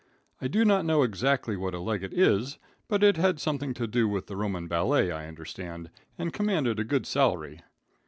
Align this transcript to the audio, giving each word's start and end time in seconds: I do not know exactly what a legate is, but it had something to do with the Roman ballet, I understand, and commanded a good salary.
I 0.41 0.47
do 0.47 0.65
not 0.65 0.83
know 0.83 1.03
exactly 1.03 1.55
what 1.55 1.75
a 1.75 1.79
legate 1.79 2.11
is, 2.11 2.57
but 2.87 3.03
it 3.03 3.17
had 3.17 3.39
something 3.39 3.75
to 3.75 3.85
do 3.85 4.07
with 4.07 4.25
the 4.25 4.35
Roman 4.35 4.67
ballet, 4.67 5.11
I 5.11 5.27
understand, 5.27 5.91
and 6.17 6.33
commanded 6.33 6.79
a 6.79 6.83
good 6.83 7.05
salary. 7.05 7.61